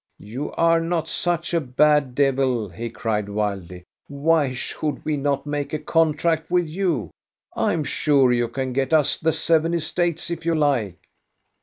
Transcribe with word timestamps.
"You 0.17 0.51
are 0.53 0.79
not 0.79 1.07
such 1.07 1.53
a 1.53 1.61
bad 1.61 2.15
devil," 2.15 2.67
he 2.69 2.89
cried 2.89 3.29
wildly. 3.29 3.83
"Why 4.07 4.51
should 4.51 5.05
we 5.05 5.15
not 5.15 5.45
make 5.45 5.73
a 5.73 5.77
contract 5.77 6.49
with 6.49 6.65
you? 6.67 7.11
I 7.55 7.71
'm 7.73 7.83
sure 7.83 8.33
you 8.33 8.47
can 8.47 8.73
get 8.73 8.93
us 8.93 9.19
the 9.19 9.31
seven 9.31 9.75
estates 9.75 10.31
if 10.31 10.43
you 10.43 10.55
like." 10.55 10.97